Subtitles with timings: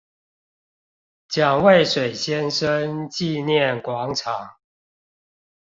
[1.29, 4.55] 蔣渭水先生紀念廣場